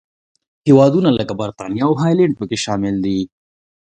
هېوادونه 0.67 1.09
لکه 1.19 1.33
برېټانیا 1.39 1.83
او 1.87 1.93
هالنډ 2.01 2.33
پکې 2.39 2.57
شامل 2.65 2.95
دي. 3.05 3.19